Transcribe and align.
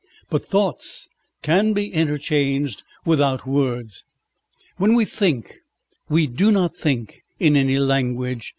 But 0.31 0.43
thoughts 0.43 1.09
can 1.43 1.73
be 1.73 1.89
interchanged 1.93 2.81
without 3.05 3.45
words. 3.47 4.03
When 4.77 4.95
we 4.95 5.05
think 5.05 5.57
we 6.09 6.25
do 6.25 6.51
not 6.51 6.75
think 6.75 7.23
in 7.39 7.55
any 7.55 7.77
language. 7.77 8.49